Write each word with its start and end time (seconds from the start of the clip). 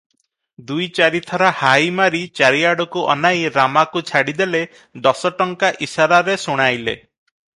ଦୁଇ 0.69 0.85
ଚାରିଥର 0.99 1.49
ହାଇ 1.59 1.91
ମାରି 1.97 2.21
ଚାରିଆଡକୁ 2.39 3.03
ଅନାଇ 3.15 3.45
ରାମାକୁ 3.59 4.03
ଛାଡିଦେଲେ 4.11 4.63
ଦଶଟଙ୍କା 5.09 5.73
ଇଶାରାରେ 5.89 6.41
ଶୁଣାଇଲେ। 6.47 6.99